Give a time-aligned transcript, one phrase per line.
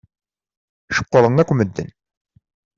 [0.95, 1.89] Ceqqṛen akk medden.